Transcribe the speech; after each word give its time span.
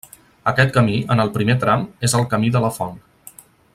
Aquest 0.51 0.71
camí 0.77 0.95
en 1.15 1.21
el 1.25 1.29
primer 1.35 1.57
tram 1.65 1.85
és 2.09 2.17
el 2.21 2.27
Camí 2.33 2.51
de 2.57 2.63
la 2.65 2.73
Font. 2.79 2.99